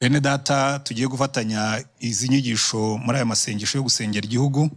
bene 0.00 0.20
data 0.20 0.78
tugiye 0.78 1.06
gufatanya 1.08 1.84
izi 2.00 2.28
nyigisho 2.28 2.98
muri 2.98 3.16
aya 3.16 3.24
masengesho 3.24 3.78
yo 3.78 3.82
gusengera 3.84 4.24
igihugu 4.26 4.70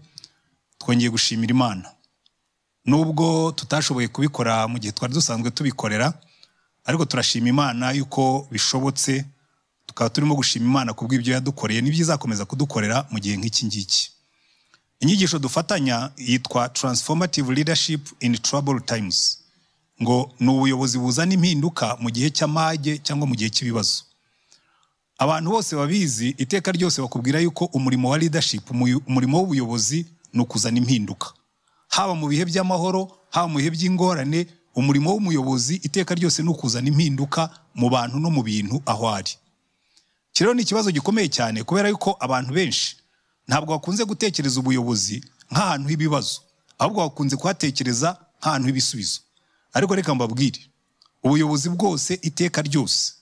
twongeye 0.77 1.09
gushimira 1.09 1.51
imana. 1.51 1.91
Nubwo 2.85 3.51
tutashoboye 3.55 4.07
kubikora 4.07 4.67
mu 4.67 4.79
gihe 4.79 4.91
twari 4.91 5.13
dusanzwe 5.13 5.51
tubikorera 5.51 6.13
ariko 6.85 7.05
turashima 7.05 7.47
imana 7.49 7.91
yuko 7.91 8.47
bishobotse 8.51 9.25
tukaba 9.85 10.09
turimo 10.09 10.35
gushima 10.35 10.65
imana 10.65 10.91
ku 10.93 11.05
bw'ibyo 11.07 11.33
yadukoreye 11.39 11.79
n'ibyo 11.81 12.01
izakomeza 12.03 12.43
kudukorera 12.45 13.07
mu 13.11 13.19
gihe 13.19 13.37
nk'iki 13.39 13.65
ngiki. 13.65 14.11
Inyigisho 14.99 15.39
dufatanya 15.39 16.11
yitwa 16.17 16.69
transformative 16.69 17.47
leadership 17.53 18.01
in 18.19 18.35
trouble 18.37 18.79
times 18.83 19.39
ngo 20.01 20.33
ni 20.39 20.49
ubuyobozi 20.51 20.99
buzana 20.99 21.31
impinduka 21.33 21.95
mu 21.99 22.09
gihe 22.11 22.27
cy'amage 22.29 22.97
cyangwa 22.99 23.23
mu 23.27 23.35
gihe 23.39 23.47
cy'ibibazo. 23.49 24.03
Abantu 25.17 25.49
bose 25.51 25.75
babizi 25.75 26.29
iteka 26.37 26.71
ryose 26.71 27.01
bakubwira 27.01 27.39
yuko 27.39 27.65
umurimo 27.65 28.09
wa 28.09 28.17
leadership 28.17 28.71
umurimo 29.07 29.37
w'ubuyobozi 29.39 30.05
ni 30.33 30.41
ukuzana 30.41 30.77
impinduka. 30.77 31.27
Haba 31.89 32.15
mu 32.15 32.27
bihe 32.27 32.45
by'amahoro 32.45 33.11
haba 33.29 33.47
mu 33.47 33.57
bihe 33.57 33.69
by'ingorane 33.69 34.47
umurimo 34.75 35.11
w'umuyobozi 35.13 35.75
iteka 35.85 36.15
ryose 36.15 36.43
ni 36.43 36.49
ukuzana 36.49 36.87
impinduka 36.89 37.49
mu 37.75 37.89
bantu 37.89 38.19
no 38.19 38.29
mu 38.29 38.41
bintu 38.43 38.81
aho 38.85 39.09
ari. 39.09 39.31
Iki 40.33 40.43
rero 40.43 40.53
ni 40.53 40.61
ikibazo 40.65 40.91
gikomeye 40.91 41.29
cyane 41.29 41.63
kubera 41.63 41.89
yuko 41.89 42.17
abantu 42.19 42.53
benshi 42.53 42.97
ntabwo 43.47 43.71
bakunze 43.77 44.01
gutekereza 44.05 44.59
ubuyobozi 44.59 45.21
nk'ahantu 45.51 45.89
h'ibibazo 45.89 46.41
ahubwo 46.81 47.01
bakunze 47.05 47.35
kuhatekereza 47.37 48.17
nk'ahantu 48.41 48.65
h'ibisubizo. 48.67 49.19
Ariko 49.73 49.95
reka 49.95 50.15
mbabwire 50.15 50.59
ubuyobozi 51.23 51.69
bwose 51.69 52.13
iteka 52.21 52.61
ryose 52.65 53.13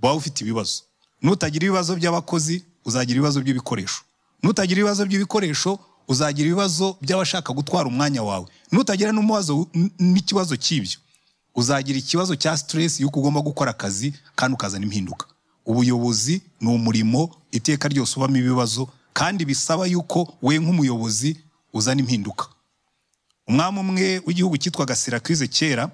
buba 0.00 0.14
bufite 0.16 0.40
ibibazo. 0.44 0.82
Nutagira 1.22 1.66
ibibazo 1.66 1.96
by'abakozi 1.96 2.64
uzagira 2.84 3.16
ibibazo 3.18 3.40
by'ibikoresho. 3.42 4.02
Nutagira 4.42 4.80
ibibazo 4.80 5.06
by'ibikoresho 5.06 5.78
uzagira 6.08 6.46
ibibazo 6.48 6.96
by'abashaka 7.00 7.52
gutwara 7.52 7.88
umwanya 7.88 8.22
wawe. 8.22 8.46
Nutagira 8.72 9.12
n'ikibazo 9.98 10.56
cy'ibyo. 10.56 10.98
Uzagira 11.54 11.98
ikibazo 11.98 12.36
cya 12.36 12.56
stress 12.56 13.00
y'uko 13.00 13.20
ugomba 13.20 13.40
gukora 13.40 13.70
akazi 13.70 14.14
kandi 14.36 14.54
ukazana 14.54 14.84
impinduka. 14.84 15.26
Ubuyobozi 15.66 16.42
ni 16.60 16.68
umurimo 16.68 17.30
iteka 17.52 17.88
ryose 17.88 18.12
ubamo 18.16 18.36
ibibazo 18.36 18.88
kandi 19.12 19.44
bisaba 19.44 19.86
yuko 19.86 20.34
we 20.42 20.58
nk'umuyobozi 20.58 21.36
uzana 21.72 22.00
impinduka. 22.00 22.46
Umwami 23.48 23.78
umwe 23.80 24.22
w'igihugu 24.26 24.56
cyitwaga 24.56 24.94
Sirakize 24.96 25.46
kera 25.48 25.90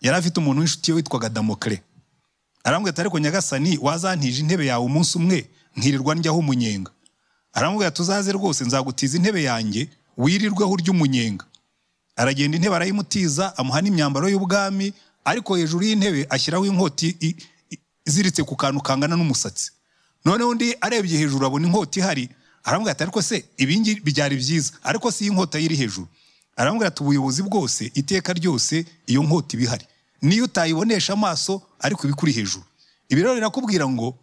yari 0.00 0.16
afite 0.18 0.36
umuntu 0.40 0.60
w'inshuti 0.60 0.90
ye 0.90 0.94
witwaga 0.96 1.28
Damokle 1.28 1.82
arambwira 2.64 2.90
ati 2.92 3.00
ariko 3.00 3.18
nyagasani 3.18 3.78
wazantije 3.82 4.40
intebe 4.40 4.66
yawe 4.66 4.84
umunsi 4.84 5.18
umwe 5.18 5.50
nkirirwa 5.76 6.14
njyaho 6.14 6.38
umunyenga. 6.38 6.90
Aramubwira 7.52 7.88
ati 7.88 8.02
uzaze 8.02 8.32
rwose 8.32 8.64
nzagutiza 8.64 9.16
intebe 9.16 9.42
yanjye 9.42 9.88
wirirweho 10.16 10.70
urya 10.72 10.90
umunyenga. 10.90 11.44
Aragenda 12.16 12.56
intebe 12.56 12.76
arayimutiza 12.76 13.56
amuha 13.58 13.80
n'imyambaro 13.82 14.28
y'ubwami 14.28 14.92
ariko 15.24 15.56
hejuru 15.56 15.84
y'intebe 15.84 16.26
ashyiraho 16.30 16.66
inkoti 16.66 17.16
iziritse 18.06 18.42
ku 18.44 18.56
kantu 18.56 18.80
kangana 18.82 19.16
n'umusatsi. 19.16 19.70
Noneho 20.24 20.50
undi 20.50 20.74
arebye 20.80 21.18
hejuru 21.18 21.46
abona 21.46 21.66
inkota 21.66 22.00
ihari. 22.00 22.28
Aramubwira 22.64 22.92
ati 22.92 23.02
ariko 23.02 23.22
se 23.22 23.44
ibingi 23.58 24.00
byari 24.04 24.36
byiza 24.36 24.72
ariko 24.82 25.10
si 25.10 25.24
iyi 25.24 25.32
nkota 25.34 25.58
iri 25.58 25.76
hejuru. 25.76 26.06
Aramubwira 26.56 26.88
ati 26.88 27.02
ubuyobozi 27.02 27.42
bwose 27.42 27.90
iteka 27.94 28.32
ryose 28.32 28.84
iyo 29.06 29.22
nkota 29.22 29.56
iba 29.56 29.62
ihari. 29.64 29.86
Niyo 30.22 30.44
utayibonesha 30.44 31.12
amaso 31.12 31.62
ariko 31.80 32.02
iba 32.06 32.12
ikuri 32.16 32.32
hejuru. 32.32 32.64
Ibi 33.08 33.22
rero 33.22 33.34
birakubwira 33.34 33.88
ngo 33.88 34.18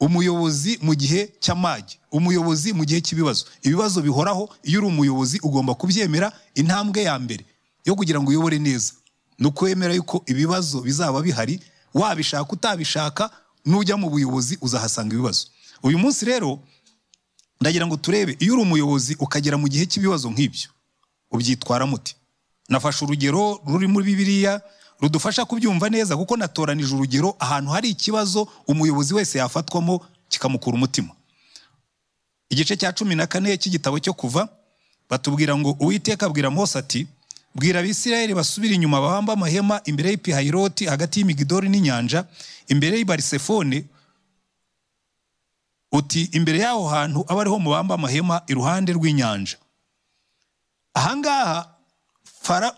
umuyobozi 0.00 0.78
mu 0.82 0.94
gihe 0.94 1.28
cy'amage 1.40 1.98
umuyobozi 2.12 2.72
mu 2.72 2.84
gihe 2.84 3.00
cy'ibibazo. 3.00 3.44
Ibibazo 3.62 4.00
bihoraho 4.02 4.48
iyo 4.62 4.78
uri 4.80 4.86
umuyobozi 4.88 5.38
ugomba 5.42 5.74
kubyemera 5.74 6.32
intambwe 6.54 7.02
ya 7.02 7.18
mbere 7.18 7.44
yo 7.84 7.94
kugira 7.94 8.20
ngo 8.20 8.30
uyobore 8.30 8.58
neza. 8.58 8.92
Ni 9.38 9.46
ukwemera 9.46 9.94
yuko 9.94 10.22
ibibazo 10.26 10.80
bizaba 10.80 11.20
bihari 11.22 11.60
wabishaka 11.94 12.52
utabishaka 12.52 13.30
nujya 13.66 13.96
mu 13.96 14.10
buyobozi 14.10 14.58
uzahasanga 14.60 15.14
ibibazo. 15.14 15.46
Uyu 15.82 15.98
munsi 15.98 16.24
rero 16.24 16.60
ndagira 17.60 17.86
ngo 17.86 17.96
turebe 17.96 18.36
iyo 18.40 18.52
uri 18.54 18.62
umuyobozi 18.62 19.16
ukagera 19.20 19.56
mu 19.60 19.68
gihe 19.68 19.84
cy'ibibazo 19.86 20.30
nk'ibyo 20.32 20.70
ubyitwara 21.30 21.86
muti 21.86 22.16
nafashe 22.68 23.04
urugero 23.04 23.60
ruri 23.66 23.86
muri 23.86 24.04
bibiliya 24.16 24.60
rudufasha 25.00 25.44
kubyumva 25.44 25.88
neza 25.90 26.16
kuko 26.16 26.36
natoranije 26.36 26.94
urugero 26.94 27.36
ahantu 27.38 27.70
hari 27.70 27.88
ikibazo 27.90 28.48
umuyobozi 28.66 29.14
wese 29.14 29.38
yafatwamo 29.38 30.06
kikamukura 30.28 30.74
umutima. 30.76 31.08
Igice 32.50 32.76
cya 32.76 32.92
cumi 32.92 33.14
na 33.14 33.26
kane 33.26 33.56
cy'igitabo 33.56 33.98
cyo 33.98 34.12
kuva 34.14 34.48
batubwira 35.10 35.56
ngo 35.58 35.76
uwiteka 35.80 36.26
abwira 36.26 36.50
mose 36.50 36.78
ati 36.78 37.06
bwira 37.54 37.80
abisirayeli 37.80 38.34
basubire 38.34 38.74
inyuma 38.74 39.00
bahamba 39.00 39.32
amahema 39.32 39.80
imbere 39.84 40.10
y'ipihayiroti 40.10 40.86
hagati 40.86 41.18
y'imigidori 41.20 41.68
n'inyanja 41.68 42.24
imbere 42.68 42.98
y'ibarisefone 42.98 43.84
uti 45.92 46.22
imbere 46.32 46.58
y'aho 46.58 46.88
hantu 46.88 47.24
aba 47.28 47.40
ariho 47.40 47.58
mubamba 47.58 47.94
amahema 47.94 48.42
iruhande 48.46 48.92
rw'inyanja 48.92 49.56
ahangaha 50.94 51.69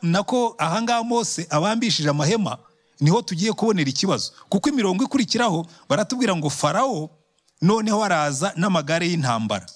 nako 0.02 0.54
ahangaha 0.58 1.02
mose 1.04 1.46
abambishije 1.50 2.08
amahema 2.08 2.58
ni 3.00 3.10
ho 3.10 3.22
tugiye 3.22 3.52
kubonera 3.52 3.90
ikibazo. 3.90 4.32
Kuko 4.48 4.68
imirongo 4.68 5.04
ikurikiraho 5.04 5.66
baratubwira 5.88 6.36
ngo 6.36 6.50
farawo 6.50 7.10
noneho 7.62 8.04
araza 8.04 8.52
n'amagare 8.56 9.08
y'intambara. 9.08 9.66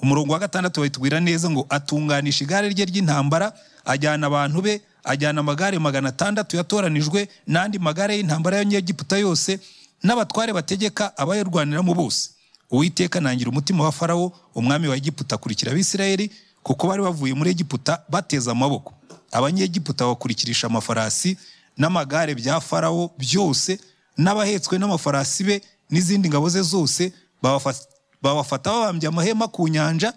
Umurongo 0.00 0.32
wa 0.32 0.38
gatandatu 0.38 0.80
bayitubwira 0.80 1.20
neza 1.20 1.50
ngo 1.50 1.66
atunganisha 1.68 2.44
igare 2.44 2.68
rye 2.68 2.84
ry'intambara 2.84 3.52
ajyana 3.84 4.26
abantu 4.26 4.62
be 4.62 4.80
ajyana 5.04 5.40
amagare 5.40 5.78
magana 5.78 6.08
atandatu 6.08 6.56
yatoranijwe 6.56 7.28
n'andi 7.46 7.78
magare 7.78 8.16
y'intambara 8.16 8.56
y'abanyegiputa 8.56 9.16
yose 9.18 9.58
n'abatware 10.02 10.52
bategeka 10.52 11.16
abayarwaniramo 11.16 11.94
bose. 11.94 12.30
Uwiteka 12.70 13.20
nangira 13.20 13.50
umutima 13.50 13.84
wa 13.84 13.92
farawo 13.92 14.32
umwami 14.54 14.88
wa 14.88 14.96
egiputa 14.96 15.34
akurikira 15.34 15.72
abisirayeli 15.72 16.30
kuko 16.62 16.86
bari 16.88 17.02
bavuye 17.02 17.34
muri 17.34 17.50
egiputa 17.50 18.02
bateze 18.08 18.50
amaboko. 18.50 18.94
Abanyegiputa 19.32 20.06
bakurikirisha 20.06 20.66
amafarasi 20.66 21.36
n'amagare 21.78 22.34
bya 22.34 22.60
farawo 22.60 23.10
byose 23.18 23.80
n'abahetswe 24.18 24.78
n'amafarasi 24.78 25.44
be 25.44 25.56
n'izindi 25.90 26.28
ngabo 26.28 26.48
ze 26.48 26.62
zose 26.62 27.12
babafa- 27.42 27.86
babafata 28.22 28.70
babambye 28.70 29.08
amahema 29.08 29.48
ku 29.48 29.68
nyanja 29.68 30.12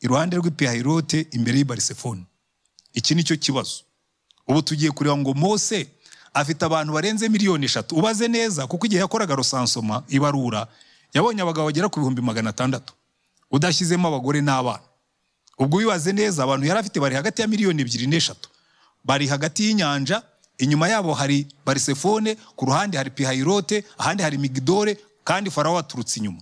iruhande 0.00 0.36
rw'ipihayirote 0.36 1.26
imbere 1.36 1.58
y'ibarisefoni 1.58 2.24
iki 2.94 3.14
ni 3.14 3.24
cyo 3.24 3.36
kibazo. 3.36 3.82
Ubu 4.48 4.62
tugiye 4.62 4.90
kureba 4.90 5.16
ngo 5.16 5.34
mose 5.34 5.88
afite 6.34 6.62
abantu 6.64 6.92
barenze 6.92 7.28
miliyoni 7.28 7.64
eshatu. 7.66 7.96
Ubaze 7.96 8.28
neza 8.28 8.66
kuko 8.66 8.86
igihe 8.86 9.00
yakoraga 9.02 9.34
rusansoma 9.34 10.02
ibarura 10.08 10.66
yabonye 11.14 11.42
abagabo 11.42 11.66
bagera 11.66 11.88
ku 11.90 11.98
bihumbi 12.00 12.22
magana 12.22 12.50
atandatu. 12.54 12.94
Udashyizemo 13.50 14.08
abagore 14.08 14.40
n'abana. 14.40 14.82
Ubwo 15.58 15.78
wibaze 15.78 16.12
neza 16.12 16.42
abantu 16.44 16.66
yari 16.66 16.80
afite 16.80 17.00
bari 17.00 17.14
hagati 17.16 17.42
ya 17.42 17.48
miliyoni 17.48 17.82
ebyiri 17.82 18.06
n'eshatu. 18.06 18.48
Bari 19.04 19.26
hagati 19.28 19.64
y'inyanja 19.64 20.22
inyuma 20.58 20.88
yabo 20.88 21.14
hari 21.14 21.46
barisefone 21.66 22.34
ku 22.56 22.64
ruhande 22.66 22.96
hari 22.98 23.10
pihayirote 23.10 23.84
ahandi 23.98 24.22
hari 24.22 24.38
migidore 24.38 24.98
kandi 25.24 25.50
farawo 25.50 25.78
aturutse 25.78 26.20
inyuma. 26.20 26.40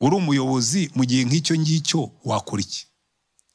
Uri 0.00 0.16
umuyobozi 0.16 0.90
mu 0.94 1.04
gihe 1.04 1.24
nk'icyo 1.24 1.56
ngicyo 1.60 2.10
wakora 2.24 2.62
iki? 2.62 2.86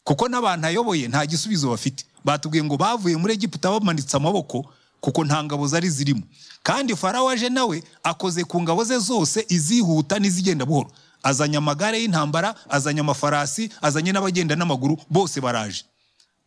Kuko 0.03 0.27
n'abantu 0.29 0.67
ayoboye 0.67 1.07
nta 1.07 1.25
gisubizo 1.25 1.69
bafite. 1.69 2.05
Batubwiye 2.25 2.63
ngo 2.63 2.77
bavuye 2.77 3.17
muri 3.17 3.33
egiputa 3.33 3.71
bamanitse 3.71 4.17
amaboko 4.17 4.65
kuko 5.01 5.25
nta 5.25 5.43
ngabo 5.43 5.67
zari 5.67 5.89
zirimo. 5.89 6.21
Kandi 6.63 6.95
farawo 6.95 7.29
aje 7.29 7.49
nawe 7.49 7.83
akoze 8.03 8.43
ku 8.45 8.61
ngabo 8.61 8.83
ze 8.85 8.97
zose 9.01 9.45
izihuta 9.49 10.19
n'izigenda 10.21 10.65
buhoro. 10.65 10.89
Azanye 11.23 11.57
amagare 11.57 11.99
y'intambara 12.01 12.55
azanye 12.69 12.99
amafarasi 12.99 13.69
azanye 13.81 14.11
n'abagenda 14.11 14.55
n'amaguru 14.55 14.97
bose 15.09 15.41
baraje. 15.41 15.83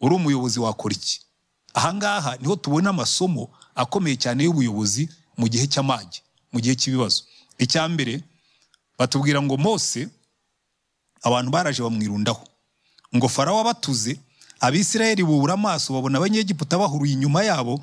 Uri 0.00 0.14
umuyobozi 0.14 0.60
wakora 0.60 0.94
iki? 0.94 1.20
Ahangaha 1.74 2.36
ni 2.40 2.46
ho 2.48 2.56
tubona 2.56 2.90
amasomo 2.90 3.50
akomeye 3.74 4.16
cyane 4.16 4.44
y'ubuyobozi 4.44 5.08
mu 5.36 5.46
gihe 5.48 5.66
cy'amage 5.66 6.22
mu 6.52 6.60
gihe 6.60 6.74
cy'ibibazo. 6.74 7.22
Icya 7.58 7.88
mbere 7.88 8.22
batubwira 8.98 9.42
ngo 9.42 9.56
mose 9.56 10.08
abantu 11.22 11.50
baraje 11.50 11.82
bamwirundaho. 11.82 12.42
Ngo 13.16 13.28
farawo 13.28 13.60
abatuze 13.60 14.18
abisirayeli 14.60 15.24
bubura 15.24 15.54
amaso 15.54 15.92
babona 15.94 16.18
abanyegiputa 16.18 16.78
bahuruye 16.78 17.12
inyuma 17.12 17.42
yabo 17.44 17.82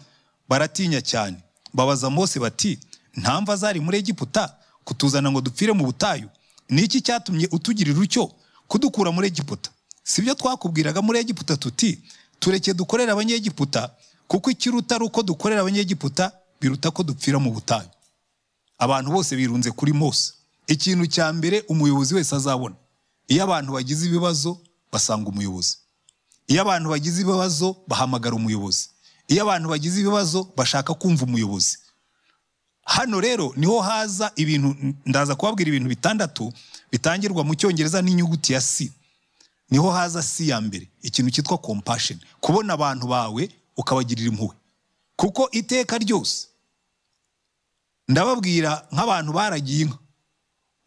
baratinya 0.49 1.01
cyane. 1.01 1.37
Babaza 1.73 2.09
mose 2.09 2.39
bati 2.39 2.79
nta 3.15 3.41
mva 3.41 3.55
zari 3.55 3.79
muri 3.79 3.97
egiputa 3.99 4.55
kutuzana 4.83 5.31
ngo 5.31 5.41
dupfire 5.41 5.71
mu 5.73 5.85
butayu? 5.85 6.29
Ni 6.69 6.81
iki 6.83 7.01
cyatumye 7.01 7.47
utugirira 7.51 7.99
utyo 7.99 8.31
kudukura 8.67 9.11
muri 9.11 9.27
egiputa? 9.27 9.69
Si 10.03 10.21
byo 10.21 10.33
twakubwiraga 10.35 11.01
muri 11.01 11.19
egiputa 11.19 11.57
tuti 11.57 11.99
tureke 12.39 12.73
dukorere 12.73 13.11
abanyegiputa 13.11 13.91
kuko 14.27 14.51
ikiruta 14.51 14.95
ari 14.95 15.05
uko 15.05 15.23
dukorera 15.23 15.61
abanyegiputa 15.61 16.31
biruta 16.61 16.91
ko 16.91 17.03
dupfira 17.03 17.39
mu 17.39 17.51
butayu. 17.51 17.89
Abantu 18.77 19.11
bose 19.11 19.35
birunze 19.35 19.71
kuri 19.71 19.93
mose. 19.93 20.33
Ikintu 20.67 21.05
cya 21.07 21.33
mbere 21.33 21.61
umuyobozi 21.69 22.15
wese 22.15 22.35
azabona. 22.35 22.75
Iyo 23.27 23.43
abantu 23.43 23.71
bagize 23.73 24.05
ibibazo 24.05 24.57
basanga 24.91 25.29
umuyobozi. 25.29 25.77
Iyo 26.47 26.61
abantu 26.61 26.89
bagize 26.89 27.21
ibibazo 27.21 27.75
bahamagara 27.87 28.35
umuyobozi. 28.35 28.89
Iyo 29.27 29.41
abantu 29.43 29.69
bagize 29.69 30.01
ibibazo 30.01 30.49
bashaka 30.57 30.93
kumva 30.93 31.23
umuyobozi. 31.25 31.77
Hano 32.85 33.19
rero 33.19 33.53
ni 33.57 33.65
ho 33.65 33.81
haza 33.81 34.31
ibintu 34.35 34.75
ndaza 35.05 35.35
kubabwira 35.35 35.69
ibintu 35.69 35.89
bitandatu 35.89 36.53
bitangirwa 36.91 37.43
mu 37.43 37.55
cyongereza 37.55 38.01
n'inyuguti 38.01 38.53
ya 38.53 38.61
si 38.61 38.91
ni 39.69 39.77
ho 39.77 39.91
haza 39.91 40.23
si 40.23 40.49
ya 40.49 40.61
mbere 40.61 40.87
ikintu 41.01 41.31
cyitwa 41.31 41.57
compassion. 41.57 42.19
Kubona 42.39 42.73
abantu 42.73 43.07
bawe 43.07 43.49
ukabagirira 43.77 44.29
impuhwe. 44.29 44.55
Kuko 45.15 45.49
iteka 45.51 45.97
ryose 45.97 46.47
ndababwira 48.07 48.87
nk'abantu 48.93 49.33
baragiye 49.33 49.81
inka. 49.81 49.97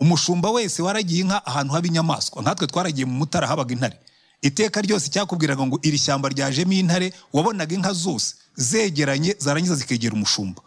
Umushumba 0.00 0.50
wese 0.50 0.82
waragiye 0.82 1.20
inka 1.26 1.46
ahantu 1.46 1.72
haba 1.74 1.86
inyamaswa. 1.86 2.42
Nkatwe 2.42 2.66
twaragiye 2.66 3.04
mu 3.06 3.12
mutara 3.18 3.46
habaga 3.46 3.72
intare. 3.74 3.98
Iteka 4.42 4.80
ryose 4.80 5.10
cyakubwiraga 5.10 5.66
ngo 5.66 5.78
iri 5.82 5.98
shyamba 5.98 6.28
ryajemo 6.30 6.72
intare 6.72 7.12
wabonaga 7.32 7.74
inka 7.74 7.92
zose 7.92 8.34
zegeranye 8.56 9.34
zarangiza 9.38 9.74
zikegera 9.74 10.14
umushumba. 10.14 10.62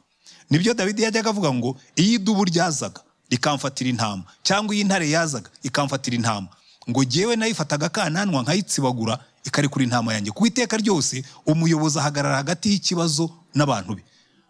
Ni 0.51 0.59
byo 0.59 0.73
dawidi 0.73 1.03
yajyaga 1.03 1.29
avuga 1.29 1.53
ngo 1.53 1.79
iyo 1.95 2.13
idubu 2.19 2.43
ryazaga 2.45 3.01
rikamfatira 3.29 3.89
intama 3.89 4.23
cyangwa 4.43 4.75
iyo 4.75 4.81
intare 4.83 5.09
yazaga 5.09 5.49
ikamfatira 5.63 6.15
intama 6.15 6.47
ngo 6.89 7.03
jyewe 7.03 7.35
nayifataga 7.35 7.85
akananwa 7.87 8.41
nkayitsibagura 8.43 9.19
ikarekura 9.43 9.83
intama 9.83 10.13
yanjye. 10.13 10.31
Ku 10.31 10.45
iteka 10.47 10.77
ryose 10.77 11.23
umuyobozi 11.45 11.97
ahagarara 11.99 12.35
hagati 12.37 12.69
y'ikibazo 12.69 13.29
n'abantu 13.55 13.95
be. 13.95 14.03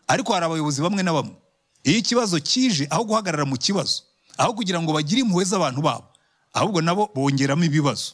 Ariko 0.07 0.33
hari 0.33 0.45
abayobozi 0.45 0.81
bamwe 0.81 1.03
na 1.03 1.13
bamwe 1.13 1.35
iyo 1.83 1.97
ikibazo 1.97 2.39
kije 2.39 2.87
aho 2.89 3.03
guhagarara 3.07 3.45
mu 3.45 3.55
kibazo 3.57 4.03
aho 4.37 4.53
kugira 4.53 4.81
ngo 4.81 4.91
bagire 4.93 5.21
impuhwe 5.21 5.45
z'abantu 5.45 5.81
babo 5.81 6.05
ahubwo 6.53 6.81
nabo 6.81 7.07
bongeramo 7.15 7.63
ibibazo. 7.63 8.11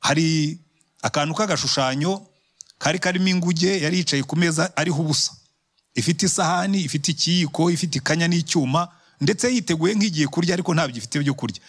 Hari 0.00 0.58
akantu 1.02 1.34
k'agashushanyo 1.34 2.22
kari 2.78 2.98
karimo 2.98 3.28
inguge 3.28 3.80
yari 3.82 3.98
yicaye 4.00 4.22
ku 4.22 4.36
meza 4.36 4.70
ariho 4.76 4.96
ubusa. 5.02 5.32
Ifite 5.96 6.26
isahani 6.26 6.80
ifite 6.84 7.08
ikiyiko 7.12 7.70
ifite 7.70 7.96
ikanya 7.98 8.28
n'icyuma 8.28 8.88
ndetse 9.20 9.48
yiteguye 9.54 9.94
nk'igiye 9.96 10.26
kurya 10.28 10.54
ariko 10.54 10.74
ntabyo 10.74 10.96
ifite 11.00 11.18
byo 11.24 11.34
kurya. 11.34 11.60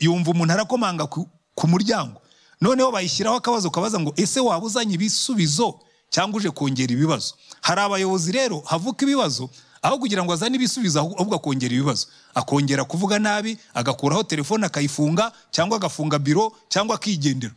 Yumva 0.00 0.30
umuntu 0.30 0.52
arakomanga 0.52 1.06
ku 1.54 1.64
muryango. 1.70 2.18
Noneho 2.60 2.90
bayishyiraho 2.90 3.36
akabazo 3.38 3.70
kabaza 3.70 4.00
ngo 4.00 4.12
ese 4.16 4.40
waba 4.40 4.66
uzanye 4.66 4.94
ibisubizo 4.98 5.78
cyangwa 6.10 6.38
uje 6.42 6.50
kongera 6.50 6.92
ibibazo? 6.92 7.34
Hari 7.62 7.80
abayobozi 7.80 8.32
rero 8.32 8.60
havuka 8.66 9.04
ibibazo 9.06 9.50
aho 9.82 9.98
kugira 10.02 10.24
ngo 10.24 10.32
azane 10.34 10.56
ibisubizo 10.58 10.98
ahubwo 11.00 11.34
akongera 11.38 11.74
ibibazo. 11.74 12.06
Akongera 12.34 12.84
kuvuga 12.84 13.18
nabi 13.18 13.58
agakuraho 13.74 14.22
telefone 14.26 14.66
akayifunga 14.66 15.32
cyangwa 15.54 15.76
agafunga 15.78 16.18
biro 16.18 16.52
cyangwa 16.68 16.96
akigendera. 16.98 17.54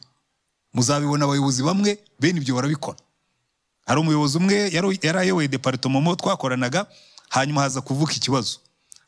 Muzabibona 0.74 1.26
abayobozi 1.26 1.64
bamwe 1.64 1.98
bene 2.20 2.38
ibyo 2.40 2.54
barabikora. 2.56 2.98
Hari 3.90 4.00
umuyobozi 4.02 4.38
umwe 4.38 4.70
yari 5.04 5.18
ayoboye 5.20 5.48
deparitomo 5.48 6.16
twakoranaga 6.16 6.86
hanyuma 7.30 7.62
haza 7.62 7.82
kuvuka 7.82 8.14
ikibazo. 8.14 8.60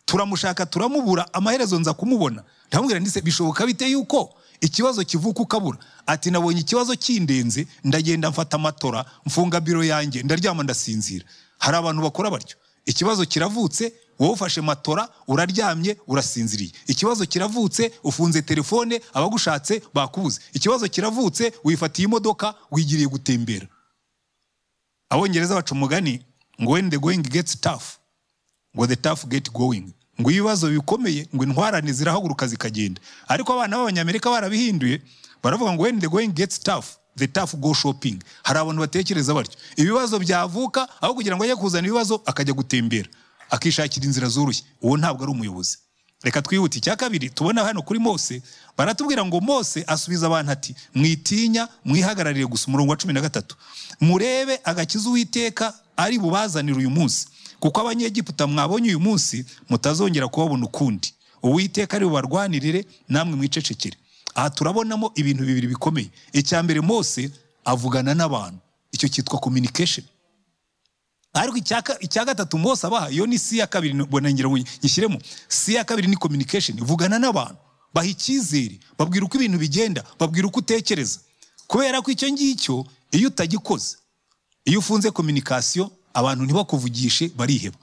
Turamushaka 0.06 0.66
turamubura 0.66 1.33
amaherezo 1.33 1.80
nza 1.80 1.94
kumubona. 1.94 2.44
Ndamubwira 2.68 3.00
ndetse 3.00 3.22
bishoboka 3.22 3.66
bite 3.66 3.86
yuko 3.92 4.33
ikibazo 4.62 5.04
kivuka 5.04 5.39
ukabura? 5.42 5.78
Ati 6.06 6.31
nabonye 6.31 6.60
ikibazo 6.62 6.95
kindenze 6.95 7.68
ndagenda 7.83 8.30
mfata 8.30 8.56
amatora 8.57 9.06
mfunga 9.25 9.60
biro 9.62 9.83
yanjye 9.83 10.24
ndaryama 10.24 10.63
ndasinzira. 10.63 11.25
Hari 11.60 11.78
abantu 11.78 12.01
bakora 12.01 12.30
batyo. 12.31 12.57
Ikibazo 12.86 13.25
kiravutse 13.25 13.94
wowe 14.19 14.33
ufashe 14.33 14.62
matora 14.62 15.10
uraryamye 15.28 15.98
urasinziriye. 16.07 16.72
Ikibazo 16.88 17.25
kiravutse 17.25 17.92
ufunze 18.04 18.42
telefone 18.42 19.01
abagushatse 19.13 19.81
bakubuze. 19.94 20.39
Ikibazo 20.54 20.88
kiravutse 20.88 21.54
wifatiye 21.63 22.06
imodoka 22.07 22.54
wigiriye 22.72 23.07
gutembera. 23.07 23.68
Abongereza 25.11 25.55
baca 25.55 25.71
umugani 25.75 26.23
ngo 26.61 26.71
when 26.71 26.89
the 26.89 26.97
going 26.97 27.17
gets 27.21 27.59
tough 27.59 27.83
ngo 28.75 28.87
the 28.87 28.95
tough 28.95 29.25
get 29.27 29.51
going. 29.51 29.93
Ngo 30.21 30.31
ibibazo 30.31 30.69
bikomeye 30.69 31.27
ngo 31.35 31.43
intwarane 31.43 31.91
zirahaguruka 31.93 32.47
zikagenda. 32.47 33.01
Ariko 33.27 33.53
abana 33.53 33.77
b'abanyamerika 33.77 34.29
barabihinduye 34.29 35.01
baravuga 35.43 35.73
ngo 35.73 35.83
when 35.83 35.99
the 35.99 36.07
going 36.07 36.27
gets 36.31 36.59
tough 36.59 36.85
the 37.17 37.27
tough 37.27 37.55
go 37.55 37.73
shopping. 37.73 38.19
Hari 38.43 38.59
abantu 38.59 38.81
batekereza 38.81 39.33
batyo. 39.33 39.59
Ibibazo 39.75 40.19
byavuka 40.19 40.87
aho 41.01 41.13
kugira 41.13 41.35
ngo 41.35 41.43
ajye 41.43 41.55
kuzana 41.55 41.87
ibibazo 41.87 42.21
akajya 42.25 42.53
gutembera. 42.53 43.09
Akishakira 43.49 44.05
inzira 44.05 44.27
zoroshye. 44.29 44.63
Uwo 44.81 44.97
ntabwo 44.97 45.23
ari 45.23 45.31
umuyobozi. 45.31 45.77
Reka 46.23 46.41
twihute. 46.41 46.77
Icya 46.77 46.95
kabiri 46.95 47.29
tubona 47.29 47.63
hano 47.63 47.81
kuri 47.81 48.00
mose 48.00 48.41
baratubwira 48.77 49.25
ngo 49.25 49.41
mose 49.41 49.83
asubiza 49.88 50.27
abantu 50.27 50.51
ati 50.51 50.75
mwitinya 50.95 51.68
mwihagararire 51.85 52.45
gusa 52.45 52.68
umurongo 52.68 52.91
wa 52.91 52.97
cumi 52.97 53.13
na 53.13 53.21
gatatu. 53.21 53.56
Murebe 54.01 54.59
agakiza 54.63 55.09
uwiteka 55.09 55.73
ari 55.97 56.19
bubazanire 56.19 56.77
uyu 56.77 56.89
munsi. 56.89 57.27
Kuko 57.59 57.81
abanyegiputa 57.81 58.47
mwabonye 58.47 58.89
uyu 58.89 59.00
munsi 59.00 59.45
mutazongera 59.69 60.27
kubabona 60.27 60.65
ukundi. 60.65 61.13
Uwiteka 61.44 61.97
ari 61.97 62.06
bubarwanirire 62.06 62.85
namwe 63.09 63.35
mwicecekere. 63.35 63.97
Aha 64.35 64.50
turabonamo 64.50 65.12
ibintu 65.15 65.44
bibiri 65.45 65.68
bikomeye. 65.68 66.09
Icya 66.33 66.63
mbere 66.63 66.81
mose 66.81 67.31
avugana 67.65 68.13
n'abantu. 68.13 68.59
Icyo 68.91 69.09
cyitwa 69.09 69.39
communication. 69.39 70.06
Ariko 71.33 71.57
icya 72.01 72.25
gatatu 72.25 72.57
mose 72.57 72.88
abaha 72.88 73.10
iyo 73.12 73.25
ni 73.25 73.39
si 73.39 73.57
ya 73.57 73.68
kabiri 73.68 73.94
ngira 73.95 74.50
ngo 74.50 74.57
nyishyiremo. 74.83 75.19
Si 75.48 75.74
ya 75.74 75.83
kabiri 75.83 76.07
ni 76.07 76.16
communication. 76.18 76.78
Vugana 76.83 77.19
n'abantu. 77.19 77.57
Baha 77.94 78.07
icyizere. 78.07 78.80
Babwira 78.98 79.25
uko 79.25 79.38
ibintu 79.38 79.57
bigenda. 79.57 80.04
Babwira 80.19 80.48
uko 80.48 80.60
utekereza. 80.60 81.19
Kubera 81.68 82.01
ko 82.01 82.12
icyo 82.12 82.28
ngicyo 82.31 82.86
iyo 83.12 83.28
utagikoze 83.28 83.98
iyo 84.66 84.80
ufunze 84.80 85.12
communication 85.12 85.89
abantu 86.13 86.44
ntibakuvugishe 86.45 87.30
bariheba. 87.36 87.78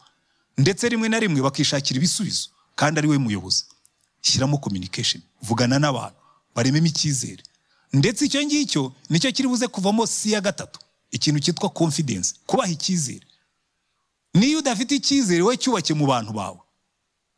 Ndetse 0.59 0.89
rimwe 0.89 1.09
na 1.09 1.19
rimwe 1.21 1.41
bakishakira 1.43 1.97
ibisubizo 1.97 2.49
kandi 2.77 2.99
ari 3.01 3.09
we 3.09 3.19
muyobozi. 3.19 3.65
Shyiramo 4.21 4.59
communication. 4.59 5.23
Vugana 5.43 5.79
n'abantu. 5.79 6.17
Barememo 6.55 6.87
icyizere. 6.87 7.43
Ndetse 7.93 8.25
icyo 8.29 8.45
ngicyo 8.45 8.93
ni 9.11 9.17
cyo 9.21 9.33
kiri 9.33 9.49
buze 9.49 9.67
kuvamo 9.69 10.05
si 10.07 10.33
ya 10.37 10.41
gatatu. 10.41 10.81
Ikintu 11.11 11.41
cyitwa 11.41 11.69
confidence. 11.73 12.35
Kubaha 12.47 12.69
icyizere. 12.71 13.25
Niyo 14.35 14.59
udafite 14.59 14.95
icyizere 14.97 15.43
we 15.43 15.57
cyubake 15.57 15.95
mu 15.95 16.07
bantu 16.07 16.33
bawe. 16.33 16.59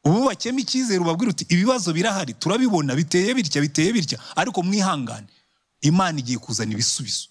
Ububakemo 0.04 0.58
icyizere 0.58 1.00
ubabwira 1.00 1.30
uti 1.30 1.44
ibibazo 1.48 1.92
birahari 1.92 2.34
turabibona 2.34 2.94
biteye 2.96 3.34
bitya 3.34 3.60
biteye 3.62 3.92
bitya 3.92 4.18
ariko 4.36 4.62
mwihangane. 4.62 5.26
Imana 5.80 6.18
igiye 6.18 6.38
kuzana 6.38 6.72
ibisubizo. 6.72 7.28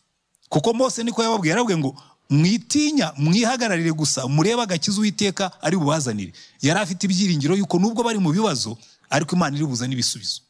Kuko 0.50 0.74
mose 0.74 1.04
niko 1.04 1.24
yababwiye 1.24 1.50
yarabwiye 1.52 1.78
ngo 1.78 1.92
mwitinya 2.30 3.14
mwihagararire 3.18 3.92
gusa 3.92 4.28
murebe 4.28 4.62
agakiza 4.62 4.98
uwiteka 5.02 5.62
ari 5.62 5.78
bubazanire. 5.78 6.34
Yari 6.62 6.80
afite 6.80 7.04
ibyiringiro 7.06 7.56
yuko 7.56 7.80
nubwo 7.80 8.04
bari 8.04 8.20
mu 8.20 8.32
bibazo 8.32 8.78
ariko 9.10 9.36
imana 9.36 9.58
iri 9.58 9.66
buzane 9.66 9.94
ibisubizo. 9.94 10.42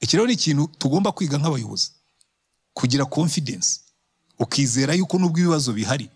Iki 0.00 0.16
rero 0.16 0.26
ni 0.28 0.32
ikintu 0.36 0.68
tugomba 0.78 1.12
kwiga 1.12 1.38
nk'abayobozi. 1.38 1.90
Kugira 2.72 3.04
confidence. 3.04 3.80
Ukizera 4.38 4.94
yuko 4.94 5.18
nubwo 5.18 5.38
ibibazo 5.40 5.72
bihari 5.72 6.10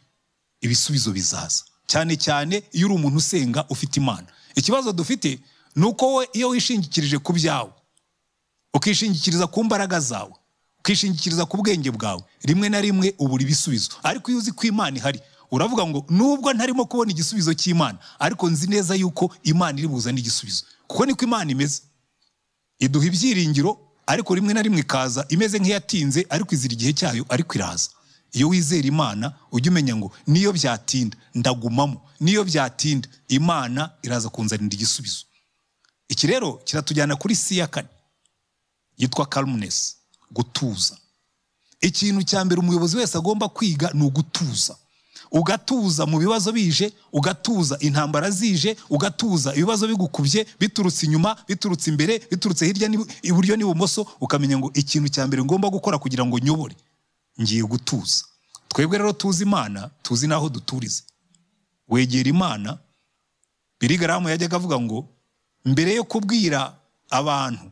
ibisubizo 0.60 1.10
bizaza. 1.12 1.64
Cyane 1.86 2.16
cyane 2.16 2.62
iyo 2.72 2.86
uri 2.86 2.94
umuntu 2.94 3.18
usenga 3.18 3.64
ufite 3.68 3.96
imana. 4.00 4.26
Ikibazo 4.54 4.92
dufite 4.92 5.38
ni 5.76 5.84
uko 5.86 6.14
we 6.14 6.28
iyo 6.32 6.48
wishingikirije 6.48 7.18
ku 7.18 7.32
byawe 7.32 7.72
ukishingikiriza 8.74 9.46
ku 9.46 9.64
mbaraga 9.64 10.00
zawe 10.00 10.32
ukishingikiriza 10.80 11.44
ku 11.46 11.56
bwenge 11.56 11.90
bwawe 11.90 12.22
rimwe 12.42 12.68
na 12.68 12.80
rimwe 12.80 13.14
ubura 13.18 13.42
ibisubizo. 13.42 13.90
Ariko 14.02 14.30
iyo 14.30 14.38
uzi 14.38 14.52
ko 14.52 14.66
imana 14.66 14.96
ihari 14.96 15.20
uravuga 15.50 15.86
ngo 15.86 16.04
nubwo 16.10 16.52
ntarimo 16.52 16.84
kubona 16.84 17.10
igisubizo 17.12 17.54
cy'imana. 17.54 17.98
Ariko 18.18 18.48
nzi 18.50 18.66
neza 18.66 18.94
yuko 18.94 19.30
imana 19.42 19.78
iri 19.78 19.88
buzane 19.88 20.18
igisubizo. 20.20 20.64
Kuko 20.86 21.06
niko 21.06 21.24
imana 21.24 21.50
imeze. 21.52 21.82
Iduha 22.78 23.06
ibyiringiro 23.06 23.78
ariko 24.06 24.34
rimwe 24.34 24.54
na 24.54 24.62
rimwe 24.62 24.80
ikaza 24.80 25.26
imeze 25.28 25.58
nk'iyatinze 25.60 26.26
ariko 26.30 26.54
izira 26.54 26.72
igihe 26.74 26.92
cyayo 26.92 27.24
ariko 27.28 27.54
iraza. 27.54 27.88
Iyo 28.32 28.48
wizera 28.48 28.88
imana 28.88 29.32
ujya 29.52 29.70
umenya 29.70 29.96
ngo 29.96 30.12
niyo 30.26 30.52
byatinda 30.52 31.16
ndagumamo 31.34 32.00
niyo 32.20 32.44
byatinda 32.44 33.08
imana 33.28 33.90
iraza 34.02 34.28
kunzanira 34.28 34.74
igisubizo. 34.74 35.24
Iki 36.08 36.26
rero 36.26 36.52
kiratujyana 36.64 37.16
kuri 37.16 37.36
si 37.36 37.58
ya 37.58 37.66
kane 37.66 37.88
yitwa 38.96 39.26
calmness 39.26 39.96
gutuza. 40.30 40.96
Ikintu 41.80 42.22
cya 42.22 42.44
mbere 42.44 42.60
umuyobozi 42.60 42.96
wese 42.96 43.18
agomba 43.18 43.48
kwiga 43.48 43.90
ni 43.94 44.02
ugutuza. 44.04 44.76
Ugatuza 45.32 46.06
mu 46.06 46.18
bibazo 46.18 46.52
bije 46.52 46.92
ugatuza 47.12 47.78
intambara 47.80 48.30
zije 48.30 48.76
ugatuza 48.90 49.54
ibibazo 49.54 49.88
bigukubye 49.88 50.46
biturutse 50.60 51.06
inyuma 51.06 51.36
biturutse 51.48 51.90
imbere 51.90 52.18
biturutse 52.30 52.66
hirya 52.66 52.88
iburyo 53.22 53.56
n'ibumoso 53.56 54.06
ukamenya 54.20 54.58
ngo 54.60 54.70
ikintu 54.74 55.08
cya 55.08 55.26
mbere 55.26 55.40
ngomba 55.44 55.68
gukora 55.72 55.98
kugira 55.98 56.24
ngo 56.26 56.38
nyobore. 56.38 56.76
Ngiye 57.40 57.62
gutuza. 57.62 58.24
Twebwe 58.68 58.98
rero 58.98 59.12
tuzi 59.12 59.42
imana 59.42 59.90
tuzi 60.02 60.26
n'aho 60.26 60.48
duturiza. 60.48 61.02
Wegera 61.88 62.28
imana 62.30 62.78
birigaramu 63.80 64.28
yajyaga 64.28 64.56
avuga 64.56 64.80
ngo 64.80 65.08
mbere 65.64 65.94
yo 65.94 66.04
kubwira 66.04 66.76
abantu 67.10 67.70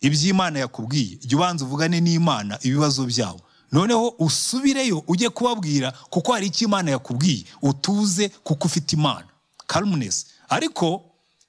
iby'imana 0.00 0.58
yakubwiye 0.58 1.16
jya 1.16 1.36
ubanza 1.36 1.64
uvugane 1.64 2.00
n'imana 2.00 2.58
ibibazo 2.62 3.04
byabo 3.06 3.40
noneho 3.72 4.08
usubireyo 4.18 5.04
ujye 5.08 5.28
kubabwira 5.30 5.92
kuko 6.10 6.32
hari 6.32 6.46
icyo 6.46 6.66
imana 6.68 6.90
yakubwiye 6.90 7.44
utuze 7.62 8.28
kuko 8.28 8.66
ufite 8.68 8.92
imana. 8.96 9.26
Calmness. 9.66 10.26
Ariko 10.48 11.04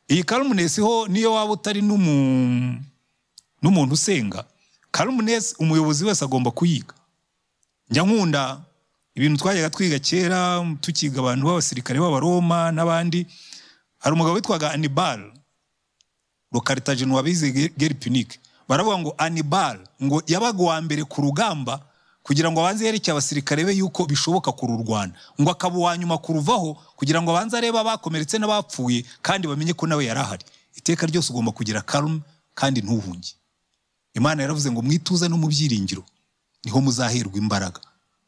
iyi 0.10 0.24
calmness 0.24 0.80
ho 0.80 1.08
niyo 1.08 1.34
waba 1.34 1.52
utari 1.54 1.82
n'umu- 1.82 2.82
n'umuntu 3.62 3.94
usenga. 3.94 4.46
Calmness 4.92 5.56
umuyobozi 5.60 6.06
wese 6.06 6.26
agomba 6.26 6.52
kuyiga. 6.52 6.94
Njya 7.90 8.04
nkunda 8.04 8.62
ibintu 9.16 9.38
twajyaga 9.42 9.70
twiga 9.70 10.00
kera 10.00 10.66
tukiga 10.82 11.20
abantu 11.20 11.46
b'abasirikare 11.48 12.00
b'abaroma 12.00 12.72
n'abandi. 12.72 13.26
Hari 14.00 14.14
umugabo 14.14 14.36
witwaga 14.36 14.72
anibal 14.72 15.32
lokaritaje 16.52 17.06
wabize 17.06 17.52
geri 17.78 17.94
punike 17.96 18.40
baravuga 18.68 18.98
ngo 18.98 19.12
anibal 19.18 19.80
ngo 20.04 20.22
yabaga 20.28 20.60
uwa 20.64 20.82
mbere 20.82 21.04
ku 21.04 21.22
rugamba 21.22 21.82
kugira 22.24 22.52
ngo 22.52 22.60
abanze 22.60 22.86
yerekeye 22.86 23.12
abasirikare 23.16 23.64
be 23.66 23.74
yuko 23.74 24.06
bishoboka 24.06 24.52
kururwana. 24.52 25.14
Ngo 25.42 25.52
akaba 25.52 25.78
uwa 25.78 25.98
nyuma 25.98 26.18
kuruvaho 26.18 26.74
kugira 26.96 27.22
ngo 27.22 27.32
abanze 27.32 27.58
arebe 27.58 27.80
abakomeretse 27.80 28.38
n'abapfuye 28.38 29.06
kandi 29.22 29.48
bamenye 29.48 29.74
ko 29.74 29.88
nawe 29.88 30.06
yari 30.06 30.20
ahari. 30.20 30.46
Iteka 30.76 31.06
ryose 31.08 31.32
ugomba 31.34 31.52
kugira 31.52 31.82
karume 31.82 32.20
kandi 32.54 32.82
ntuhunge. 32.84 33.34
Imana 34.14 34.42
yaravuze 34.44 34.72
ngo 34.72 34.82
mwituze 34.84 35.28
no 35.28 35.38
mu 35.40 35.48
byiringiro 35.48 36.04
ni 36.68 36.72
ho 36.72 36.82
muzaherwa 36.82 37.38
imbaraga. 37.40 37.80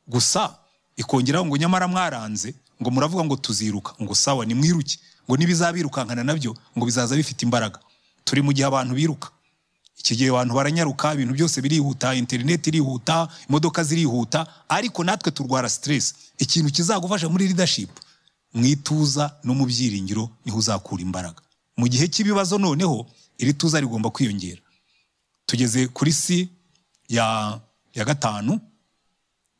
Gusa 0.08 0.56
ikongeraho 0.98 1.46
ngo 1.46 1.58
nyamara 1.58 1.88
mwaranze 1.88 2.56
ngo 2.82 2.90
muravuga 2.92 3.24
ngo 3.26 3.36
tuziruka. 3.36 3.94
Ngo 4.02 4.16
sawa 4.16 4.46
nimwiruke. 4.46 4.96
Ngo 5.28 5.38
nibizabirukankana 5.38 6.24
na 6.24 6.34
byo 6.40 6.56
ngo 6.78 6.86
bizaza 6.88 7.16
bifite 7.20 7.42
imbaraga. 7.44 7.80
Turi 8.24 8.42
mu 8.42 8.54
gihe 8.56 8.64
abantu 8.68 8.96
biruka. 8.96 9.28
Iki 10.00 10.16
gihe 10.16 10.30
abantu 10.32 10.54
baranyaruka 10.56 11.14
ibintu 11.20 11.34
byose 11.36 11.60
birihuta 11.62 12.16
interineti 12.16 12.70
irihuta 12.72 13.28
imodoka 13.52 13.84
zirihuta 13.84 14.48
ariko 14.72 15.04
natwe 15.04 15.32
turwara 15.36 15.68
stress. 15.70 16.16
Ikintu 16.40 16.72
kizagufasha 16.72 17.28
muri 17.30 17.48
leadership 17.52 17.90
mwituza 18.56 19.36
no 19.44 19.52
mu 19.54 19.66
byiringiro 19.68 20.30
ni 20.48 20.52
ho 20.52 20.58
uzakura 20.58 21.02
imbaraga. 21.04 21.42
Mu 21.78 21.88
gihe 21.92 22.08
cy'ibibazo 22.08 22.56
noneho 22.58 23.04
iri 23.38 23.52
tuza 23.54 23.80
rigomba 23.84 24.10
kwiyongera. 24.10 24.62
Tugeze 25.46 25.88
kuri 25.92 26.14
si 26.14 26.48
ya 27.10 27.60
ya 28.00 28.06
gatanu 28.06 28.60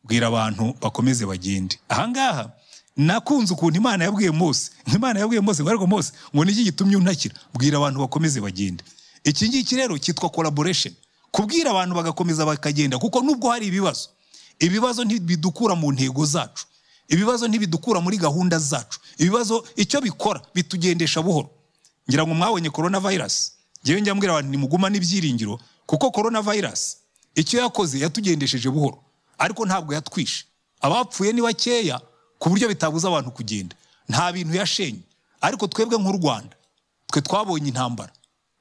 bwira 0.04 0.28
abantu 0.28 0.74
bakomeze 0.82 1.26
bagende. 1.26 1.80
Ahangaha 1.90 2.52
nakunze 2.98 3.54
ukuntu 3.54 3.78
imana 3.78 4.04
yabwiye 4.04 4.32
mose. 4.32 4.72
Imana 4.96 5.20
yabwiye 5.20 5.42
mose 5.42 5.64
ngo 5.64 5.70
ariko 5.70 5.88
mose 5.88 6.14
ngo 6.36 6.46
niki 6.46 6.64
gitumye 6.64 6.96
untakira? 6.98 7.36
Bwira 7.54 7.78
abantu 7.78 8.00
bakomeze 8.00 8.42
bagende. 8.42 8.84
Iki 9.24 9.50
ngiki 9.50 9.76
rero 9.76 9.98
cyitwa 9.98 10.30
collaboration. 10.30 10.94
Kubwira 11.32 11.72
abantu 11.72 11.96
bagakomeza 11.96 12.46
bakagenda 12.46 12.98
kuko 13.00 13.22
nubwo 13.22 13.50
hari 13.52 13.68
ibibazo 13.68 14.10
ibibazo 14.60 15.04
ntibidukura 15.06 15.76
mu 15.76 15.92
ntego 15.92 16.26
zacu. 16.26 16.66
Ibibazo 17.08 17.48
ntibidukura 17.48 18.00
muri 18.02 18.18
gahunda 18.18 18.60
zacu. 18.60 19.00
Ibibazo 19.18 19.64
icyo 19.76 20.02
bikora 20.02 20.42
bitugendesha 20.56 21.22
buhoro. 21.22 21.50
Ngira 22.10 22.24
ngo 22.28 22.34
mwabonye 22.34 22.70
corona 22.70 23.00
virus 23.00 23.52
ngewe 23.86 24.02
njya 24.02 24.16
mbwira 24.16 24.34
abantu 24.34 24.52
nimugumane 24.52 24.98
ibyiringiro 24.98 25.60
kuko 25.86 26.12
corona 26.12 26.42
virus 26.42 26.98
icyo 27.36 27.60
yakoze 27.60 28.00
yatugendesheje 28.00 28.70
buhoro. 28.70 28.98
Ariko 29.38 29.66
ntabwo 29.66 29.94
yatwishe. 29.94 30.46
Abapfuye 30.82 31.34
ni 31.34 31.42
bakeya 31.42 32.02
ku 32.40 32.50
buryo 32.50 32.68
bitabuza 32.68 33.08
abantu 33.08 33.32
kugenda. 33.32 33.76
Nta 34.10 34.32
bintu 34.32 34.56
yashenye. 34.58 35.02
Ariko 35.42 35.68
twebwe 35.68 35.98
nk'u 36.00 36.12
rwanda 36.20 36.56
twe 37.08 37.22
twabonye 37.22 37.68
intambara. 37.72 38.12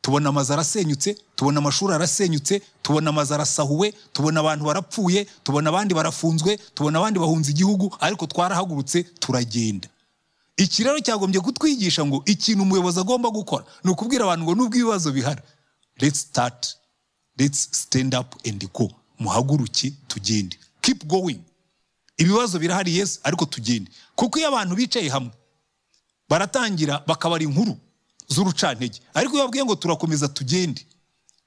Tubona 0.01 0.29
amazu 0.29 0.53
arasenyutse 0.53 1.17
tubona 1.37 1.59
amashuri 1.59 1.95
arasenyutse 1.95 2.63
tubona 2.83 3.11
amazu 3.11 3.35
arasahuwe 3.35 3.93
tubona 4.13 4.41
abantu 4.41 4.65
barapfuye 4.65 5.25
tubona 5.45 5.69
abandi 5.71 5.95
barafunzwe 5.95 6.57
tubona 6.75 6.99
abandi 6.99 7.19
bahunze 7.19 7.51
igihugu 7.51 7.93
ariko 8.01 8.27
twarahagurutse 8.27 9.03
turagenda. 9.03 9.89
Iki 10.57 10.85
rero 10.85 10.99
cyagombye 11.01 11.41
kutwigisha 11.41 12.07
ngo 12.07 12.23
ikintu 12.27 12.63
umuyobozi 12.63 13.01
agomba 13.01 13.29
gukora 13.31 13.65
ni 13.85 13.91
ukubwira 13.91 14.25
abantu 14.25 14.45
ngo 14.45 14.55
nubwo 14.55 14.77
ibibazo 14.79 15.13
bihari 15.13 15.43
let's 16.01 16.21
start. 16.21 16.77
Let's 17.39 17.69
stand 17.73 18.15
up 18.15 18.35
and 18.47 18.73
go. 18.73 18.91
Muhaguruke 19.19 19.93
tugende. 20.09 20.57
Keep 20.81 21.05
going. 21.07 21.41
Ibibazo 22.19 22.59
birahari 22.59 22.97
yes 22.97 23.21
ariko 23.23 23.45
tugende. 23.47 23.91
Kuko 24.17 24.39
iyo 24.39 24.49
abantu 24.49 24.75
bicaye 24.77 25.09
hamwe 25.09 25.31
baratangira 26.29 27.03
bakabara 27.07 27.45
inkuru 27.45 27.77
z'urucantege. 28.29 29.01
Ariko 29.15 29.35
iyo 29.37 29.45
babwiye 29.45 29.65
ngo 29.65 29.75
turakomeza 29.75 30.29
tugende 30.29 30.87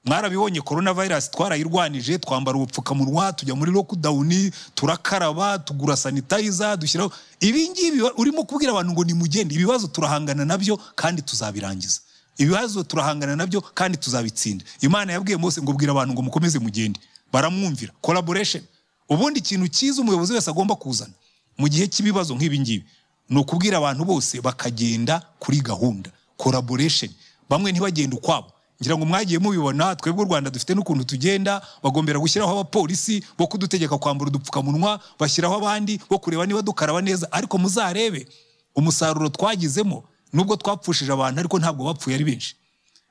mwarabibonye 0.04 0.60
korona 0.60 0.94
virusi 0.94 1.30
twarayirwanije 1.30 2.18
twambara 2.18 2.58
ubupfukamunwa 2.58 3.32
tujya 3.32 3.54
muri 3.54 3.70
lockdown 3.72 4.50
turakaraba 4.74 5.58
tugura 5.58 5.96
sanitayiza 5.96 6.76
dushyiraho. 6.76 7.12
Ibi 7.40 7.68
ngibi 7.70 8.02
urimo 8.16 8.44
kubwira 8.44 8.72
abantu 8.72 8.92
ngo 8.92 9.04
nimugende. 9.04 9.54
Ibibazo 9.54 9.86
turahangana 9.86 10.44
na 10.44 10.58
byo 10.58 10.76
kandi 10.94 11.22
tuzabirangiza. 11.22 12.00
Ibibazo 12.38 12.82
turahangana 12.82 13.36
na 13.36 13.46
byo 13.46 13.60
kandi 13.60 13.98
tuzabitsinda. 13.98 14.64
Imana 14.80 15.12
yabwiye 15.12 15.36
mose 15.36 15.62
ngo 15.62 15.72
bwira 15.72 15.92
abantu 15.92 16.12
ngo 16.14 16.22
mukomeze 16.22 16.58
mugende. 16.58 17.00
Baramwumvira. 17.32 17.92
Collaboration. 18.00 18.62
Ubundi 19.08 19.38
ikintu 19.40 19.68
cyiza 19.68 20.02
umuyobozi 20.02 20.32
wese 20.32 20.50
agomba 20.50 20.74
kuzana 20.74 21.12
mu 21.58 21.68
gihe 21.68 21.86
cy'ibibazo 21.88 22.34
nk'ibi 22.34 22.60
ngibi 22.60 22.84
ni 23.28 23.38
ukubwira 23.40 23.78
abantu 23.78 24.04
bose 24.04 24.40
bakagenda 24.40 25.20
kuri 25.38 25.60
gahunda. 25.60 26.10
Collaboration. 26.36 27.10
Bamwe 27.50 27.72
ntibagenda 27.72 28.16
ukwabo. 28.16 28.52
Ngira 28.82 28.96
ngo 28.98 29.04
mwagiye 29.06 29.38
mubibona 29.38 29.96
twebwe 29.96 30.24
u 30.24 30.28
rwanda 30.28 30.50
dufite 30.50 30.74
n'ukuntu 30.74 31.04
tugenda 31.04 31.62
bagombera 31.82 32.18
gushyiraho 32.18 32.52
abapolisi 32.52 33.22
bo 33.38 33.46
kudutegeka 33.46 33.98
kwambura 33.98 34.28
udupfukamunwa 34.28 35.00
bashyiraho 35.18 35.54
abandi 35.62 36.00
bo 36.10 36.18
kureba 36.18 36.46
niba 36.46 36.62
dukaraba 36.62 36.98
neza. 37.02 37.28
Ariko 37.32 37.58
muzarebe 37.58 38.26
umusaruro 38.74 39.28
twagizemo 39.28 40.02
nubwo 40.32 40.56
twapfushije 40.56 41.12
abantu 41.12 41.40
ariko 41.40 41.58
ntabwo 41.58 41.84
bapfuye 41.84 42.14
ari 42.16 42.24
benshi. 42.24 42.56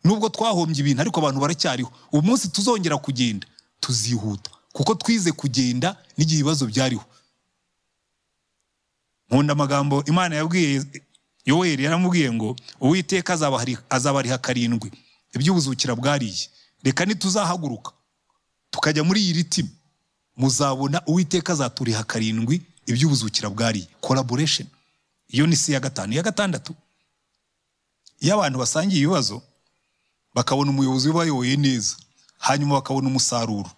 Nubwo 0.04 0.30
twahombye 0.30 0.80
ibintu 0.82 1.02
ariko 1.02 1.20
abantu 1.20 1.40
baracyariho. 1.42 1.92
Ubu 2.12 2.28
munsi 2.28 2.50
tuzongera 2.50 2.98
kugenda 2.98 3.48
tuzihuta. 3.80 4.50
Kuko 4.74 4.96
twize 4.96 5.32
kugenda 5.32 5.96
n'igihe 6.18 6.40
ibibazo 6.42 6.66
byariho. 6.66 7.06
Nkunda 9.30 9.54
amagambo 9.54 10.04
imana 10.06 10.36
yabwiye 10.36 10.84
yoweri 11.46 11.84
yaramubwiye 11.84 12.32
ngo 12.34 12.56
uwiteka 12.82 13.34
azabariha 13.90 14.38
karindwi 14.38 14.92
iby'ubuzukira 15.36 15.96
bwariye. 15.96 16.50
Reka 16.84 17.06
ntituzahaguruka 17.06 17.92
tukajya 18.72 19.04
muri 19.04 19.22
iyi 19.24 19.34
ritime 19.34 19.70
muzabona 20.38 21.02
uwiteka 21.08 21.54
azaturiha 21.54 22.04
karindwi 22.04 22.62
iby'ubuzukira 22.88 23.50
bwariye. 23.50 23.88
Collaboration. 24.02 24.68
Iyo 25.30 25.48
ni 25.48 25.56
si 25.56 25.72
ya 25.72 25.80
gatanu. 25.80 26.14
Iya 26.14 26.24
gatandatu. 26.24 26.76
Iyo 28.22 28.34
abantu 28.38 28.60
basangiye 28.60 29.02
ibibazo 29.02 29.42
bakabona 30.34 30.72
umuyobozi 30.72 31.10
ubayoboye 31.10 31.56
neza 31.58 31.96
hanyuma 32.38 32.76
bakabona 32.80 33.08
umusaruro. 33.08 33.70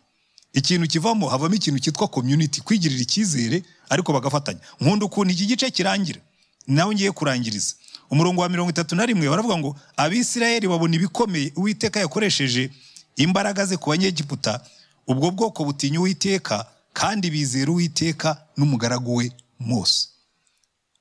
Ikintu 0.53 0.87
kivamo 0.87 1.29
havamo 1.29 1.55
ikintu 1.55 1.79
cyitwa 1.79 2.07
community 2.07 2.61
kwigirira 2.61 3.01
icyizere 3.01 3.63
ariko 3.89 4.13
bagafatanya. 4.13 4.59
Nkunda 4.79 5.05
ukuntu 5.05 5.33
iki 5.33 5.45
gice 5.45 5.71
kirangira 5.71 6.21
nawe 6.67 6.93
ngiye 6.95 7.11
kurangiriza. 7.11 7.73
Umurongo 8.11 8.41
wa 8.41 8.49
mirongo 8.49 8.69
itatu 8.69 8.95
na 8.95 9.05
rimwe 9.05 9.29
baravuga 9.29 9.57
ngo 9.57 9.75
abisirayeli 9.97 10.67
babona 10.67 10.95
ibikomeye 10.95 11.51
uwiteka 11.55 11.99
yakoresheje 11.99 12.69
imbaraga 13.15 13.65
ze 13.65 13.77
ku 13.77 13.89
banyegiputa 13.89 14.61
ubwo 15.07 15.31
bwoko 15.31 15.65
butinya 15.65 15.99
uwiteka 15.99 16.65
kandi 16.93 17.31
bizera 17.33 17.71
uwiteka 17.71 18.37
n'umugaragu 18.57 19.15
we 19.15 19.31
mose. 19.59 20.07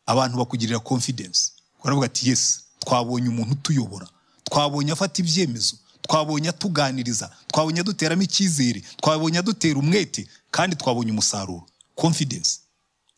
Abantu 0.07 0.39
bakugirira 0.41 0.79
confidence. 0.81 1.53
Baravuga 1.85 2.07
ati 2.09 2.29
yesi 2.33 2.61
twabonye 2.85 3.29
umuntu 3.29 3.53
utuyobora 3.53 4.07
twabonye 4.45 4.93
afata 4.93 5.23
ibyemezo 5.23 5.77
twabonye 6.03 6.49
atuganiriza 6.51 7.31
twabonye 7.47 7.81
aduteramo 7.81 8.23
icyizere 8.23 8.83
twabonye 9.01 9.39
adutera 9.39 9.79
umwete 9.79 10.27
kandi 10.51 10.77
twabonye 10.77 11.11
umusaruro. 11.15 11.67
Confidence 11.95 12.51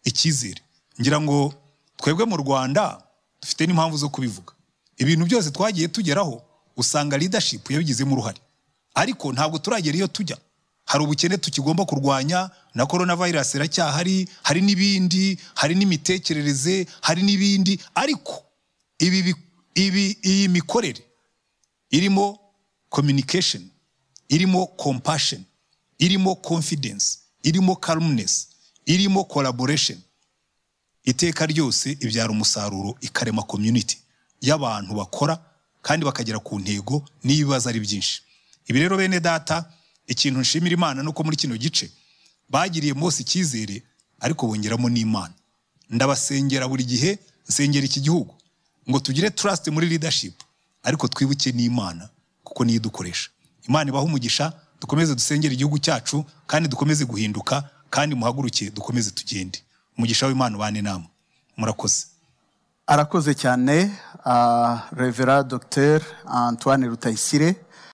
icyizere. 0.04 0.60
Ngira 1.00 1.20
ngo 1.20 1.54
twebwe 1.96 2.24
mu 2.24 2.36
rwanda 2.36 3.02
dufite 3.42 3.66
n'impamvu 3.66 3.96
zo 3.96 4.08
kubivuga. 4.08 4.52
Ibintu 4.96 5.24
byose 5.26 5.50
twagiye 5.50 5.88
tugeraho 5.88 6.42
usanga 6.76 7.18
leadership 7.18 7.70
yabigizemo 7.70 8.12
uruhare. 8.12 8.40
Ariko 8.94 9.32
ntabwo 9.32 9.58
turagera 9.58 9.96
iyo 9.96 10.06
tujya. 10.06 10.36
Hari 10.84 11.04
ubukene 11.04 11.38
tukigomba 11.38 11.84
kurwanya 11.84 12.50
na 12.74 12.86
korona 12.86 13.16
virusi 13.16 13.56
iracyahari 13.56 14.28
hari 14.42 14.60
n'ibindi 14.60 15.38
hari 15.54 15.74
n'imitekerereze 15.74 16.86
hari 17.00 17.22
n'ibindi. 17.22 17.80
Ariko 17.94 18.44
ibi 18.98 19.34
ibi 19.74 20.18
iyi 20.22 20.48
mikorere. 20.48 21.02
Irimo 21.90 22.38
communication 22.88 23.62
irimo 24.28 24.66
compassion 24.66 25.42
irimo 25.98 26.34
confidence 26.36 27.18
irimo 27.42 27.76
calmness 27.76 28.48
irimo 28.86 29.24
collaboration. 29.24 29.98
Iteka 31.04 31.46
ryose 31.46 31.90
ibyara 32.00 32.30
umusaruro 32.32 32.96
ikarema 33.00 33.42
community. 33.42 33.98
Y'abantu 34.40 34.94
bakora 34.94 35.38
kandi 35.82 36.04
bakagera 36.04 36.38
ku 36.38 36.58
ntego 36.60 37.04
n'ibibazo 37.24 37.68
ari 37.68 37.80
byinshi. 37.80 38.22
Ibi 38.68 38.78
rero 38.78 38.96
bene 38.96 39.20
data 39.20 39.70
ikintu 40.06 40.40
nshimira 40.40 40.74
imana 40.74 41.02
nuko 41.02 41.24
muri 41.24 41.36
kino 41.36 41.56
gice 41.56 41.90
bagiriye 42.48 42.92
Mose 42.94 43.22
icyizere 43.22 43.82
ariko 44.20 44.46
bongeramo 44.46 44.88
n'imana. 44.88 45.34
Ndabasengera 45.90 46.68
buri 46.68 46.84
gihe 46.84 47.18
nsengera 47.48 47.84
iki 47.86 48.00
gihugu. 48.00 48.34
Ngo 48.90 48.98
tugire 49.00 49.30
trust 49.30 49.68
muri 49.68 49.88
leadership. 49.88 50.34
Ariko 50.82 51.08
twibuke 51.08 51.52
n'imana 51.52 52.08
kuko 52.44 52.64
niyo 52.64 52.76
idukoresha. 52.76 53.30
Imana 53.68 53.88
ibaha 53.90 54.04
umugisha 54.04 54.52
dukomeze 54.80 55.14
dusengere 55.14 55.54
igihugu 55.54 55.78
cyacu 55.78 56.24
kandi 56.46 56.68
dukomeze 56.68 57.04
guhinduka 57.04 57.64
kandi 57.90 58.14
muhaguruke 58.14 58.70
dukomeze 58.70 59.10
tugende. 59.10 59.58
Umugisha 59.98 60.26
w'imana 60.26 60.56
ubane 60.56 60.82
namwe. 60.82 61.08
Murakoze. 61.56 62.06
Arakoze 62.86 63.34
cyane 63.34 63.90
uh, 64.26 64.78
revera 64.92 65.42
dr 65.42 66.00
antoine 66.26 66.86
rutayisire 66.86 67.56